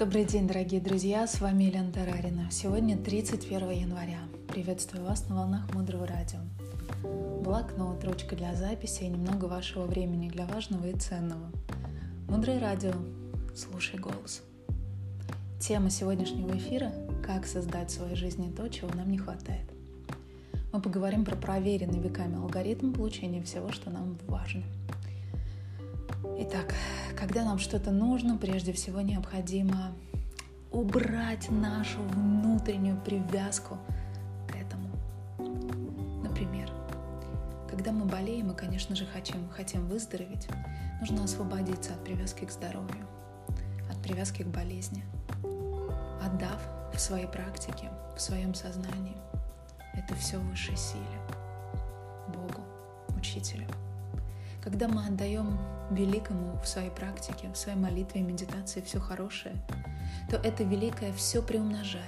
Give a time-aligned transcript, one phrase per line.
[0.00, 2.48] Добрый день, дорогие друзья, с вами Елена Тарарина.
[2.50, 4.20] Сегодня 31 января.
[4.48, 6.38] Приветствую вас на волнах Мудрого Радио.
[7.44, 11.52] Блокнот, ручка для записи и немного вашего времени для важного и ценного.
[12.30, 12.94] Мудрое Радио.
[13.54, 14.40] Слушай голос.
[15.60, 19.70] Тема сегодняшнего эфира– как создать в своей жизни то, чего нам не хватает.
[20.72, 24.62] Мы поговорим про проверенный веками алгоритм получения всего, что нам важно–
[26.38, 26.74] Итак,
[27.18, 29.92] когда нам что-то нужно, прежде всего необходимо
[30.70, 33.78] убрать нашу внутреннюю привязку
[34.48, 34.88] к этому.
[36.22, 36.70] Например,
[37.68, 40.48] когда мы болеем, мы, конечно же, хотим, хотим выздороветь,
[41.00, 43.06] нужно освободиться от привязки к здоровью,
[43.90, 45.04] от привязки к болезни,
[46.22, 46.60] отдав
[46.94, 49.16] в своей практике, в своем сознании
[49.94, 51.20] это все высшей силе,
[52.28, 52.62] Богу,
[53.16, 53.66] Учителю–
[54.62, 55.58] когда мы отдаем
[55.90, 59.56] великому в своей практике, в своей молитве и медитации все хорошее,
[60.30, 62.04] то это великое все приумножает,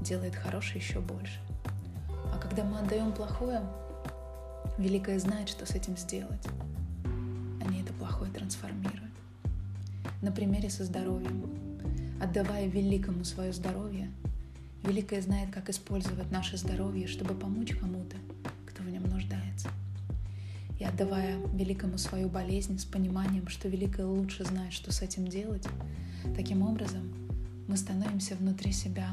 [0.00, 1.40] делает хорошее еще больше.
[2.32, 3.62] А когда мы отдаем плохое,
[4.78, 6.46] великое знает, что с этим сделать.
[7.64, 9.02] Они это плохое трансформируют.
[10.22, 11.44] На примере со здоровьем.
[12.20, 14.10] Отдавая великому свое здоровье,
[14.82, 18.16] великое знает, как использовать наше здоровье, чтобы помочь кому-то,
[20.78, 25.66] и отдавая великому свою болезнь с пониманием, что великое лучше знает, что с этим делать,
[26.34, 27.12] таким образом
[27.66, 29.08] мы становимся внутри себя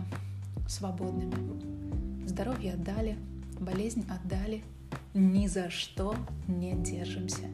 [0.68, 2.28] свободными.
[2.28, 3.18] Здоровье отдали,
[3.60, 4.64] болезнь отдали,
[5.14, 6.16] ни за что
[6.48, 7.48] не держимся.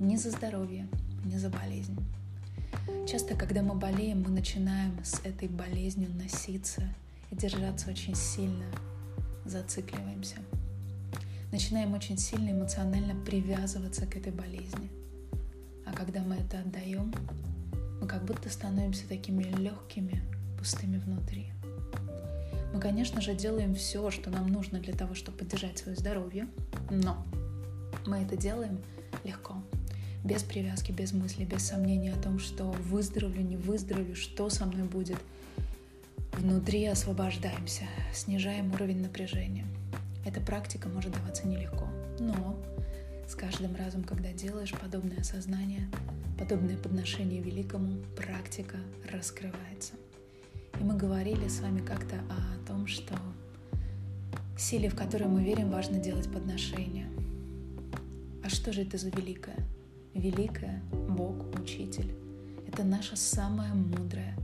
[0.00, 0.88] Ни за здоровье,
[1.24, 1.96] ни за болезнь.
[3.08, 6.82] Часто, когда мы болеем, мы начинаем с этой болезнью носиться
[7.30, 8.64] и держаться очень сильно,
[9.44, 10.36] зацикливаемся–
[11.54, 14.90] начинаем очень сильно эмоционально привязываться к этой болезни.
[15.86, 17.14] А когда мы это отдаем,
[18.00, 20.20] мы как будто становимся такими легкими,
[20.58, 21.52] пустыми внутри.
[22.72, 26.48] Мы, конечно же, делаем все, что нам нужно для того, чтобы поддержать свое здоровье,
[26.90, 27.24] но
[28.04, 28.80] мы это делаем
[29.22, 29.62] легко,
[30.24, 34.88] без привязки, без мысли, без сомнения о том, что выздоровлю, не выздоровлю, что со мной
[34.88, 35.18] будет.
[36.32, 39.64] Внутри освобождаемся, снижаем уровень напряжения–
[40.24, 41.86] эта практика может даваться нелегко,
[42.18, 42.56] но
[43.28, 45.88] с каждым разом, когда делаешь подобное осознание,
[46.38, 48.76] подобное подношение великому, практика
[49.10, 49.94] раскрывается.
[50.80, 53.14] И мы говорили с вами как-то о том, что
[54.58, 57.08] силе, в которую мы верим, важно делать подношение.
[58.42, 59.56] А что же это за великое?
[60.14, 62.14] Великое— Бог, Учитель.
[62.66, 64.36] Это наша самая мудрая,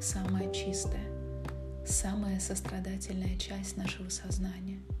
[0.00, 1.04] самая чистая,
[1.86, 4.80] самая сострадательная часть нашего сознания—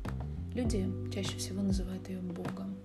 [0.56, 2.78] Люди чаще всего называют ее Богом.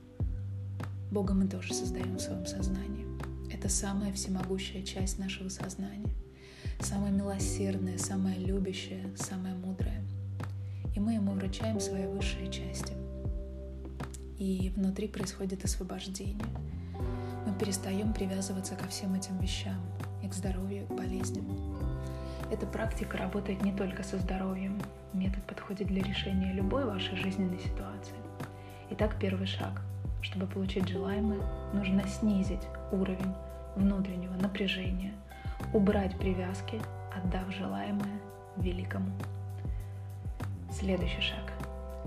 [1.09, 3.08] Бога мы тоже создаем в своем сознании.
[3.50, 6.14] Это самая всемогущая часть нашего сознания,
[6.82, 10.04] самая милосердная, самая любящая, самая мудрая.
[10.94, 12.92] И мы ему вручаем свои высшие части.
[14.38, 16.46] И внутри происходит освобождение.
[17.48, 19.80] Мы перестаем привязываться ко всем этим вещам,
[20.22, 21.46] и к здоровью, и к болезням.
[22.52, 24.78] Эта практика работает не только со здоровьем.
[25.14, 28.16] Метод подходит для решения любой вашей жизненной ситуации.
[28.92, 29.82] Итак, первый шаг.
[30.22, 31.42] Чтобы получить желаемое,
[31.74, 33.34] нужно снизить уровень
[33.76, 35.14] внутреннего напряжения,
[35.74, 36.80] убрать привязки,
[37.14, 38.22] отдав желаемое
[38.58, 39.12] великому.
[40.72, 41.52] Следующий шаг.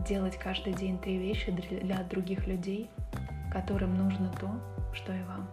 [0.07, 2.89] Делать каждый день три вещи для других людей,
[3.53, 4.51] которым нужно то,
[4.95, 5.47] что и вам.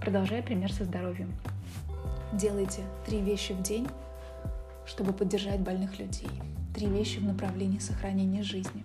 [0.00, 1.32] Продолжая пример со здоровьем.
[2.32, 3.86] Делайте три вещи в день,
[4.86, 6.30] чтобы поддержать больных людей.
[6.74, 8.84] Три вещи в направлении сохранения жизни.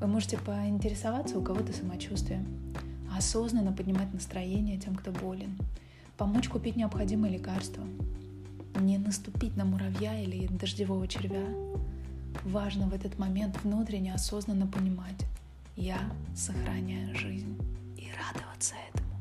[0.00, 2.46] Вы можете поинтересоваться у кого-то самочувствием,
[3.16, 5.56] осознанно поднимать настроение тем, кто болен,
[6.16, 7.82] помочь купить необходимые лекарства,
[8.80, 11.44] не наступить на муравья или дождевого червя.
[12.44, 15.24] Важно в этот момент внутренне осознанно понимать,
[15.76, 15.98] я
[16.34, 17.56] сохраняю жизнь
[17.96, 19.14] и радоваться этому.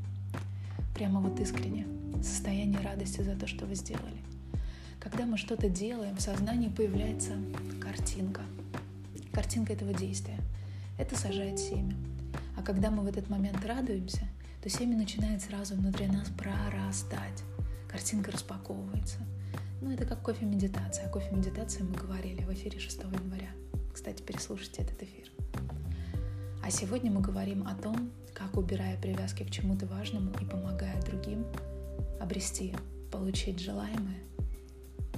[0.93, 1.87] Прямо вот искренне
[2.21, 4.24] состояние радости за то, что вы сделали.
[5.05, 7.33] Когда мы что-то делаем, в сознании появляется
[7.79, 8.41] картинка.
[9.31, 10.39] Картинка этого действия.
[10.97, 11.95] Это сажает семя.
[12.57, 14.27] А когда мы в этот момент радуемся,
[14.63, 17.43] то семя начинает сразу внутри нас прорастать.
[17.87, 19.19] Картинка распаковывается.
[19.79, 21.05] Ну, это как кофе-медитация.
[21.05, 23.51] О кофе-медитации мы говорили в эфире 6 января.
[23.93, 25.29] Кстати, переслушайте этот эфир.
[26.63, 31.45] А сегодня мы говорим о том, как, убирая привязки к чему-то важному и помогая другим,
[32.19, 32.73] обрести,
[33.11, 34.25] получить желаемое,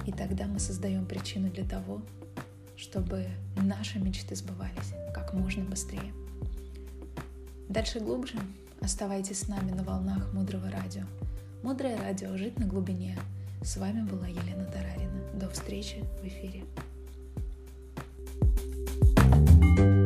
[0.08, 2.00] и тогда мы создаем причину для того,
[2.78, 3.26] чтобы
[3.56, 6.14] наши мечты сбывались как можно быстрее.
[7.68, 8.38] Дальше глубже.
[8.80, 11.02] Оставайтесь с нами на волнах Мудрого Радио.
[11.62, 12.34] Мудрое Радио.
[12.38, 13.18] Жить на глубине.
[13.62, 15.20] С вами была Елена Тарарина.
[15.34, 16.64] До встречи в эфире.
[19.18, 19.97] thank you